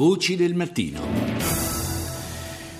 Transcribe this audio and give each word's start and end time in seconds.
Voci 0.00 0.34
del 0.34 0.54
mattino. 0.54 1.69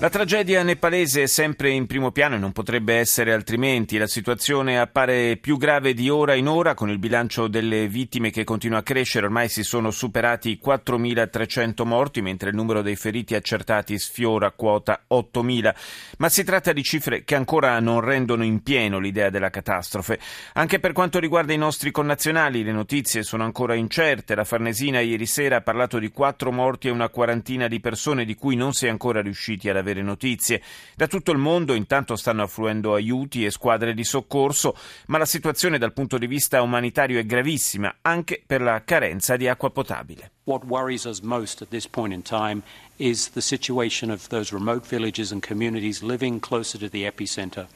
La 0.00 0.10
tragedia 0.10 0.62
nepalese 0.64 1.22
è 1.22 1.26
sempre 1.26 1.70
in 1.70 1.86
primo 1.86 2.10
piano 2.10 2.34
e 2.34 2.38
non 2.38 2.50
potrebbe 2.50 2.96
essere 2.96 3.32
altrimenti. 3.32 3.96
La 3.96 4.08
situazione 4.08 4.78
appare 4.78 5.38
più 5.40 5.56
grave 5.56 5.94
di 5.94 6.10
ora 6.10 6.34
in 6.34 6.48
ora 6.48 6.74
con 6.74 6.90
il 6.90 6.98
bilancio 6.98 7.46
delle 7.46 7.86
vittime 7.86 8.30
che 8.30 8.42
continua 8.42 8.78
a 8.78 8.82
crescere. 8.82 9.26
Ormai 9.26 9.48
si 9.48 9.62
sono 9.62 9.92
superati 9.92 10.50
i 10.50 10.60
4.300 10.62 11.86
morti 11.86 12.22
mentre 12.22 12.50
il 12.50 12.56
numero 12.56 12.82
dei 12.82 12.96
feriti 12.96 13.36
accertati 13.36 13.96
sfiora 13.96 14.50
quota 14.50 15.04
8.000. 15.08 15.74
Ma 16.18 16.28
si 16.28 16.42
tratta 16.42 16.72
di 16.72 16.82
cifre 16.82 17.22
che 17.22 17.36
ancora 17.36 17.78
non 17.78 18.00
rendono 18.00 18.42
in 18.42 18.64
pieno 18.64 18.98
l'idea 18.98 19.30
della 19.30 19.48
catastrofe. 19.48 20.18
Anche 20.54 20.80
per 20.80 20.92
quanto 20.92 21.20
riguarda 21.20 21.52
i 21.52 21.58
nostri 21.58 21.92
connazionali 21.92 22.64
le 22.64 22.72
notizie 22.72 23.22
sono 23.22 23.44
ancora 23.44 23.74
incerte. 23.74 24.34
La 24.34 24.44
Farnesina 24.44 24.98
ieri 24.98 25.24
sera 25.24 25.58
ha 25.58 25.62
parlato 25.62 26.00
di 26.00 26.10
quattro 26.10 26.50
morti 26.50 26.88
e 26.88 26.90
una 26.90 27.08
quarantina 27.08 27.68
di 27.68 27.78
persone 27.78 28.24
di 28.24 28.34
cui 28.34 28.56
non 28.56 28.72
si 28.72 28.86
è 28.86 28.90
ancora 28.90 29.22
riusciti 29.22 29.68
ad 29.70 29.76
avere 29.76 29.83
avere 29.84 30.02
notizie. 30.02 30.60
Da 30.96 31.06
tutto 31.06 31.30
il 31.30 31.38
mondo 31.38 31.74
intanto 31.74 32.16
stanno 32.16 32.42
affluendo 32.42 32.94
aiuti 32.94 33.44
e 33.44 33.50
squadre 33.50 33.94
di 33.94 34.02
soccorso, 34.02 34.76
ma 35.06 35.18
la 35.18 35.26
situazione 35.26 35.78
dal 35.78 35.92
punto 35.92 36.18
di 36.18 36.26
vista 36.26 36.62
umanitario 36.62 37.20
è 37.20 37.24
gravissima, 37.24 37.96
anche 38.02 38.42
per 38.44 38.60
la 38.60 38.82
carenza 38.84 39.36
di 39.36 39.46
acqua 39.46 39.70
potabile. 39.70 40.32
What 40.44 40.64
worries 40.64 41.04
us 41.04 41.20
most 41.20 41.62
at 41.62 41.68
this 41.68 41.86
point 41.86 42.12
in 42.12 42.22
time 42.22 42.62
is 42.96 43.30
the 43.30 43.40
situation 43.40 44.10
of 44.10 44.28
those 44.28 44.52
remote 44.52 44.86
villages 44.86 45.30
and 45.32 45.40
communities 45.40 46.02
living 46.02 46.40
closer 46.40 46.78
to 46.78 46.88
the 46.88 47.06
epicenter. 47.06 47.66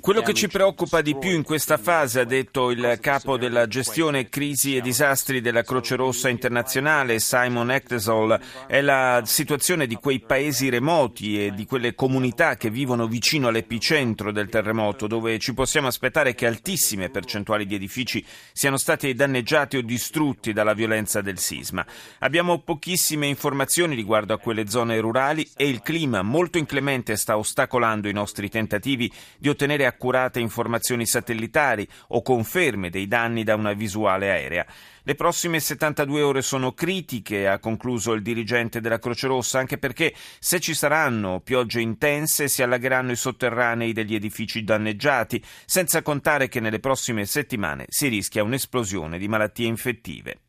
Quello 0.00 0.20
che 0.22 0.34
ci 0.34 0.48
preoccupa 0.48 1.00
di 1.00 1.16
più 1.16 1.30
in 1.30 1.42
questa 1.42 1.78
fase, 1.78 2.20
ha 2.20 2.24
detto 2.24 2.70
il 2.70 2.98
capo 3.00 3.38
della 3.38 3.66
gestione 3.66 4.28
crisi 4.28 4.76
e 4.76 4.80
disastri 4.80 5.40
della 5.40 5.62
Croce 5.62 5.96
Rossa 5.96 6.28
internazionale, 6.28 7.18
Simon 7.18 7.70
Echtesol, 7.70 8.38
è 8.66 8.80
la 8.80 9.22
situazione 9.24 9.86
di 9.86 9.94
quei 9.94 10.20
paesi 10.20 10.68
remoti 10.68 11.46
e 11.46 11.54
di 11.54 11.64
quelle 11.64 11.94
comunità 11.94 12.56
che 12.56 12.70
vivono 12.70 13.06
vicino 13.06 13.48
all'epicentro 13.48 14.32
del 14.32 14.48
terremoto, 14.48 15.06
dove 15.06 15.38
ci 15.38 15.54
possiamo 15.54 15.88
aspettare 15.88 16.34
che 16.34 16.46
altissime 16.46 17.08
percentuali 17.08 17.66
di 17.66 17.74
edifici 17.74 18.24
siano 18.52 18.76
stati 18.76 19.14
danneggiati 19.14 19.78
o 19.78 19.82
distrutti 19.82 20.52
dalla 20.52 20.74
violenza 20.74 21.20
del 21.20 21.38
sisma. 21.38 21.84
Abbiamo 22.18 22.58
pochissime 22.58 23.26
informazioni 23.26 23.94
riguardo 23.94 24.34
a 24.34 24.38
quelle 24.38 24.68
zone 24.68 25.00
rurali 25.00 25.48
e 25.56 25.69
il 25.70 25.80
clima 25.82 26.22
molto 26.22 26.58
inclemente 26.58 27.16
sta 27.16 27.38
ostacolando 27.38 28.08
i 28.08 28.12
nostri 28.12 28.48
tentativi 28.48 29.10
di 29.38 29.48
ottenere 29.48 29.86
accurate 29.86 30.40
informazioni 30.40 31.06
satellitari 31.06 31.88
o 32.08 32.22
conferme 32.22 32.90
dei 32.90 33.06
danni 33.06 33.44
da 33.44 33.54
una 33.54 33.72
visuale 33.72 34.30
aerea. 34.30 34.66
Le 35.02 35.14
prossime 35.14 35.60
72 35.60 36.20
ore 36.20 36.42
sono 36.42 36.72
critiche, 36.72 37.48
ha 37.48 37.58
concluso 37.58 38.12
il 38.12 38.22
dirigente 38.22 38.80
della 38.80 38.98
Croce 38.98 39.28
Rossa, 39.28 39.58
anche 39.58 39.78
perché 39.78 40.14
se 40.38 40.60
ci 40.60 40.74
saranno 40.74 41.40
piogge 41.40 41.80
intense 41.80 42.48
si 42.48 42.62
allagheranno 42.62 43.12
i 43.12 43.16
sotterranei 43.16 43.92
degli 43.92 44.14
edifici 44.14 44.62
danneggiati, 44.62 45.42
senza 45.64 46.02
contare 46.02 46.48
che 46.48 46.60
nelle 46.60 46.80
prossime 46.80 47.24
settimane 47.24 47.86
si 47.88 48.08
rischia 48.08 48.42
un'esplosione 48.42 49.18
di 49.18 49.28
malattie 49.28 49.66
infettive. 49.66 50.40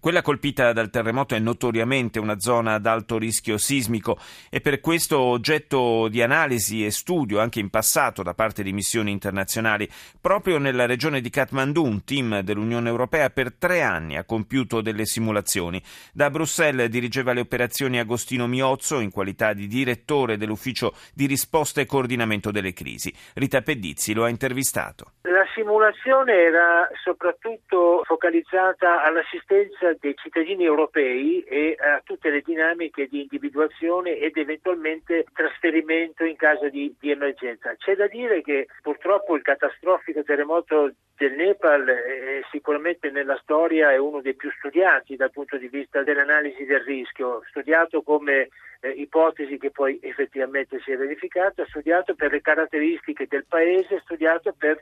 Quella 0.00 0.22
colpita 0.22 0.72
dal 0.72 0.88
terremoto 0.88 1.34
è 1.34 1.38
notoriamente 1.38 2.18
una 2.18 2.40
zona 2.40 2.72
ad 2.72 2.86
alto 2.86 3.18
rischio 3.18 3.58
sismico 3.58 4.18
e 4.48 4.62
per 4.62 4.80
questo 4.80 5.18
oggetto 5.18 6.08
di 6.08 6.22
analisi 6.22 6.86
e 6.86 6.90
studio 6.90 7.38
anche 7.38 7.60
in 7.60 7.68
passato 7.68 8.22
da 8.22 8.32
parte 8.32 8.62
di 8.62 8.72
missioni 8.72 9.10
internazionali. 9.10 9.86
Proprio 10.18 10.56
nella 10.56 10.86
regione 10.86 11.20
di 11.20 11.28
Kathmandu 11.28 11.84
un 11.84 12.02
team 12.02 12.40
dell'Unione 12.40 12.88
Europea 12.88 13.28
per 13.28 13.52
tre 13.52 13.82
anni 13.82 14.16
ha 14.16 14.24
compiuto 14.24 14.80
delle 14.80 15.04
simulazioni. 15.04 15.82
Da 16.14 16.30
Bruxelles 16.30 16.88
dirigeva 16.88 17.34
le 17.34 17.40
operazioni 17.40 17.98
Agostino 17.98 18.46
Miozzo 18.46 19.00
in 19.00 19.10
qualità 19.10 19.52
di 19.52 19.66
direttore 19.66 20.38
dell'ufficio 20.38 20.94
di 21.12 21.26
risposta 21.26 21.82
e 21.82 21.86
coordinamento 21.86 22.50
delle 22.50 22.72
crisi. 22.72 23.12
Rita 23.34 23.60
Pedizzi 23.60 24.14
lo 24.14 24.24
ha 24.24 24.30
intervistato. 24.30 25.12
La 25.50 25.56
simulazione 25.62 26.32
era 26.32 26.88
soprattutto 27.02 28.02
focalizzata 28.04 29.02
all'assistenza 29.02 29.92
dei 29.98 30.14
cittadini 30.14 30.64
europei 30.64 31.40
e 31.42 31.76
a 31.76 32.00
tutte 32.04 32.30
le 32.30 32.40
dinamiche 32.40 33.08
di 33.08 33.22
individuazione 33.22 34.16
ed 34.16 34.36
eventualmente 34.36 35.26
trasferimento 35.34 36.22
in 36.22 36.36
caso 36.36 36.68
di, 36.68 36.94
di 37.00 37.10
emergenza. 37.10 37.74
C'è 37.74 37.96
da 37.96 38.06
dire 38.06 38.42
che 38.42 38.68
purtroppo 38.80 39.34
il 39.34 39.42
catastrofico 39.42 40.22
terremoto 40.22 40.92
del 41.16 41.32
Nepal 41.32 41.84
è 41.84 42.40
sicuramente 42.52 43.10
nella 43.10 43.38
storia 43.42 43.90
è 43.90 43.98
uno 43.98 44.20
dei 44.20 44.36
più 44.36 44.50
studiati 44.52 45.16
dal 45.16 45.32
punto 45.32 45.58
di 45.58 45.66
vista 45.66 46.04
dell'analisi 46.04 46.64
del 46.64 46.80
rischio, 46.80 47.42
studiato 47.48 48.02
come 48.02 48.48
eh, 48.80 48.88
ipotesi 48.88 49.58
che 49.58 49.70
poi 49.70 49.98
effettivamente 50.02 50.80
si 50.80 50.92
è 50.92 50.96
verificata, 50.96 51.66
studiato 51.66 52.14
per 52.14 52.32
le 52.32 52.40
caratteristiche 52.40 53.26
del 53.28 53.44
paese, 53.46 54.00
studiato 54.00 54.54
per 54.56 54.80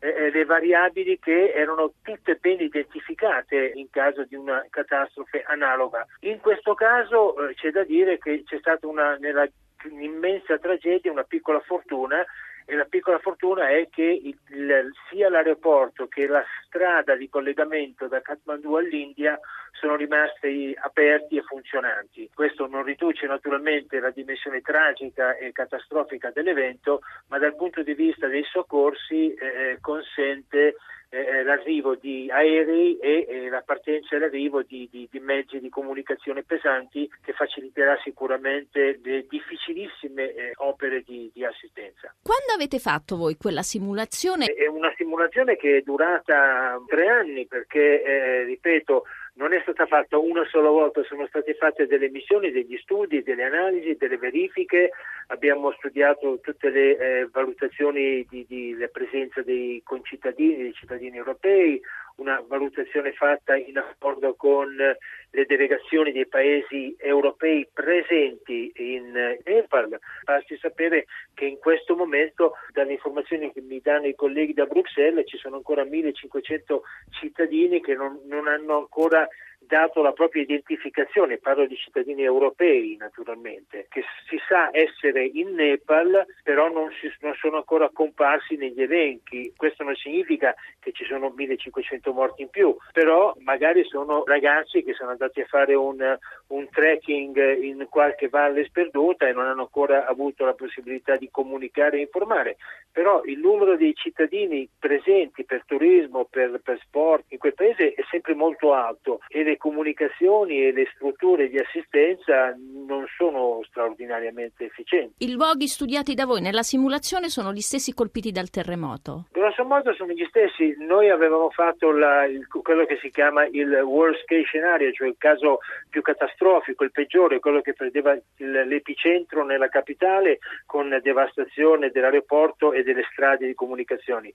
eh, 0.00 0.30
le 0.30 0.44
variabili 0.44 1.18
che 1.18 1.52
erano 1.52 1.92
tutte 2.02 2.36
ben 2.36 2.60
identificate 2.60 3.72
in 3.74 3.88
caso 3.90 4.24
di 4.24 4.34
una 4.34 4.64
catastrofe 4.68 5.42
analoga. 5.42 6.06
In 6.20 6.40
questo 6.40 6.74
caso 6.74 7.48
eh, 7.48 7.54
c'è 7.54 7.70
da 7.70 7.84
dire 7.84 8.18
che 8.18 8.42
c'è 8.44 8.58
stata 8.58 8.86
una, 8.86 9.16
nella 9.16 9.48
immensa 9.88 10.58
tragedia 10.58 11.12
una 11.12 11.24
piccola 11.24 11.60
fortuna 11.60 12.24
e 12.70 12.76
la 12.76 12.84
piccola 12.84 13.18
fortuna 13.18 13.68
è 13.68 13.88
che 13.90 14.04
il, 14.04 14.92
sia 15.08 15.28
l'aeroporto 15.28 16.06
che 16.06 16.28
la 16.28 16.44
strada 16.64 17.16
di 17.16 17.28
collegamento 17.28 18.06
da 18.06 18.22
Kathmandu 18.22 18.74
all'India 18.74 19.36
sono 19.72 19.96
rimasti 19.96 20.72
aperti 20.80 21.36
e 21.36 21.42
funzionanti. 21.42 22.30
Questo 22.32 22.68
non 22.68 22.84
riduce 22.84 23.26
naturalmente 23.26 23.98
la 23.98 24.10
dimensione 24.10 24.60
tragica 24.60 25.36
e 25.36 25.50
catastrofica 25.50 26.30
dell'evento, 26.30 27.00
ma 27.26 27.38
dal 27.38 27.56
punto 27.56 27.82
di 27.82 27.94
vista 27.94 28.28
dei 28.28 28.44
soccorsi 28.44 29.34
eh, 29.34 29.78
consente 29.80 30.76
eh, 31.12 31.18
eh, 31.18 31.42
l'arrivo 31.42 31.96
di 31.96 32.30
aerei 32.30 32.96
e 32.98 33.26
eh, 33.28 33.48
la 33.48 33.62
partenza 33.62 34.14
e 34.14 34.20
l'arrivo 34.20 34.62
di, 34.62 34.88
di, 34.90 35.08
di, 35.10 35.18
mezzi 35.18 35.58
di 35.58 35.68
comunicazione 35.68 36.44
pesanti 36.44 37.10
che 37.20 37.32
faciliterà 37.32 37.98
sicuramente 38.04 39.00
le 39.02 39.26
difficilissime 39.28 40.32
eh, 40.32 40.52
opere 40.58 41.02
di, 41.02 41.28
di, 41.34 41.44
assistenza. 41.44 42.14
Quando 42.22 42.52
avete 42.54 42.78
fatto 42.78 43.16
voi 43.16 43.36
quella 43.36 43.62
simulazione? 43.62 44.46
È 44.46 44.66
una 44.68 44.92
simulazione 44.96 45.56
che 45.56 45.78
è 45.78 45.80
durata 45.80 46.80
tre 46.86 47.08
anni 47.08 47.44
perché, 47.46 48.02
eh, 48.02 48.44
ripeto, 48.44 49.02
non 49.40 49.54
è 49.54 49.60
stata 49.62 49.86
fatta 49.86 50.18
una 50.18 50.44
sola 50.44 50.68
volta, 50.68 51.02
sono 51.04 51.26
state 51.26 51.54
fatte 51.54 51.86
delle 51.86 52.10
missioni, 52.10 52.50
degli 52.50 52.76
studi, 52.76 53.22
delle 53.22 53.44
analisi, 53.44 53.96
delle 53.98 54.18
verifiche, 54.18 54.90
abbiamo 55.28 55.72
studiato 55.72 56.40
tutte 56.42 56.68
le 56.68 56.98
eh, 56.98 57.28
valutazioni 57.32 58.26
di 58.28 58.76
presenza 58.92 59.40
dei 59.40 59.80
concittadini, 59.82 60.56
dei 60.56 60.74
cittadini 60.74 61.16
europei, 61.16 61.80
una 62.16 62.42
valutazione 62.46 63.12
fatta 63.12 63.56
in 63.56 63.78
accordo 63.78 64.34
con 64.34 64.74
le 64.74 65.46
delegazioni 65.46 66.12
dei 66.12 66.26
paesi 66.26 66.94
europei 66.98 67.68
presenti 67.72 68.72
in 68.74 69.38
Nepal. 69.44 69.98
Basti 70.24 70.56
sapere 70.58 71.06
che 71.34 71.44
in 71.44 71.58
questo 71.58 71.94
momento, 71.94 72.54
dalle 72.72 72.92
informazioni 72.92 73.52
che 73.52 73.60
mi 73.60 73.80
danno 73.80 74.06
i 74.06 74.14
colleghi 74.14 74.52
da 74.52 74.66
Bruxelles, 74.66 75.28
ci 75.28 75.36
sono 75.36 75.56
ancora 75.56 75.84
1500 75.84 76.82
cittadini 77.10 77.80
che 77.80 77.94
non, 77.94 78.20
non 78.24 78.48
hanno 78.48 78.76
ancora 78.76 79.26
dato 79.70 80.02
la 80.02 80.12
propria 80.12 80.42
identificazione, 80.42 81.38
parlo 81.38 81.64
di 81.64 81.76
cittadini 81.76 82.22
europei 82.22 82.96
naturalmente, 82.98 83.86
che 83.88 84.02
si 84.28 84.36
sa 84.48 84.68
essere 84.72 85.24
in 85.24 85.54
Nepal, 85.54 86.26
però 86.42 86.68
non, 86.68 86.90
si, 87.00 87.08
non 87.20 87.34
sono 87.34 87.58
ancora 87.58 87.88
comparsi 87.90 88.56
negli 88.56 88.82
elenchi. 88.82 89.52
Questo 89.56 89.84
non 89.84 89.94
significa 89.94 90.54
che 90.80 90.90
ci 90.90 91.04
sono 91.04 91.32
1500 91.34 92.12
morti 92.12 92.42
in 92.42 92.50
più, 92.50 92.76
però 92.92 93.32
magari 93.38 93.84
sono 93.84 94.24
ragazzi 94.24 94.82
che 94.82 94.92
sono 94.94 95.10
andati 95.10 95.40
a 95.40 95.46
fare 95.46 95.74
un, 95.74 96.18
un 96.48 96.68
trekking 96.68 97.62
in 97.62 97.86
qualche 97.88 98.28
valle 98.28 98.64
sperduta 98.64 99.28
e 99.28 99.32
non 99.32 99.46
hanno 99.46 99.62
ancora 99.62 100.06
avuto 100.06 100.44
la 100.44 100.54
possibilità 100.54 101.14
di 101.16 101.30
comunicare 101.30 101.98
e 101.98 102.00
informare. 102.00 102.56
Però 102.90 103.22
il 103.22 103.38
numero 103.38 103.76
dei 103.76 103.94
cittadini 103.94 104.68
presenti 104.76 105.44
per 105.44 105.62
turismo, 105.64 106.24
per, 106.24 106.60
per 106.60 106.80
sport 106.82 107.26
in 107.28 107.38
quel 107.38 107.54
paese 107.54 107.94
è 107.94 108.02
sempre 108.10 108.34
molto 108.34 108.72
alto 108.72 109.20
e 109.28 109.44
le 109.44 109.56
comunicazioni 109.60 110.64
e 110.64 110.72
le 110.72 110.88
strutture 110.94 111.48
di 111.48 111.58
assistenza 111.58 112.56
non 112.86 113.04
sono 113.16 113.60
straordinariamente 113.68 114.64
efficienti. 114.64 115.24
I 115.24 115.32
luoghi 115.32 115.68
studiati 115.68 116.14
da 116.14 116.24
voi 116.24 116.40
nella 116.40 116.62
simulazione 116.62 117.28
sono 117.28 117.52
gli 117.52 117.60
stessi 117.60 117.92
colpiti 117.92 118.32
dal 118.32 118.48
terremoto? 118.48 119.26
Grosso 119.30 119.64
modo 119.64 119.92
sono 119.94 120.12
gli 120.12 120.24
stessi. 120.28 120.74
Noi 120.78 121.10
avevamo 121.10 121.50
fatto 121.50 121.92
la, 121.92 122.24
il, 122.24 122.46
quello 122.48 122.86
che 122.86 122.98
si 123.00 123.10
chiama 123.10 123.46
il 123.46 123.70
worst 123.84 124.24
case 124.24 124.44
scenario, 124.44 124.90
cioè 124.92 125.08
il 125.08 125.16
caso 125.18 125.58
più 125.88 126.00
catastrofico, 126.00 126.82
il 126.82 126.90
peggiore, 126.90 127.38
quello 127.38 127.60
che 127.60 127.74
prendeva 127.74 128.12
il, 128.12 128.50
l'epicentro 128.66 129.44
nella 129.44 129.68
capitale 129.68 130.38
con 130.64 130.98
devastazione 131.02 131.90
dell'aeroporto 131.90 132.72
e 132.72 132.82
delle 132.82 133.04
strade 133.12 133.46
di 133.46 133.54
comunicazioni. 133.54 134.28